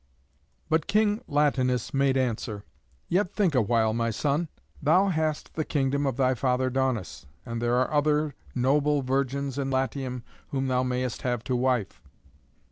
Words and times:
But 0.67 0.87
King 0.87 1.21
Latinus 1.27 1.93
made 1.93 2.17
answer: 2.17 2.63
"Yet 3.07 3.29
think 3.31 3.53
awhile, 3.53 3.93
my 3.93 4.09
son. 4.09 4.49
Thou 4.81 5.09
hast 5.09 5.53
the 5.53 5.63
kingdom 5.63 6.07
of 6.07 6.17
thy 6.17 6.33
father 6.33 6.71
Daunus; 6.71 7.27
and 7.45 7.61
there 7.61 7.75
are 7.75 7.93
other 7.93 8.33
noble 8.55 9.03
virgins 9.03 9.59
in 9.59 9.69
Latium 9.69 10.23
whom 10.47 10.69
thou 10.69 10.81
mayest 10.81 11.21
have 11.21 11.43
to 11.43 11.55
wife. 11.55 12.01